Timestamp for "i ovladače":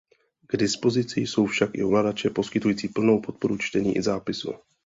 1.73-2.29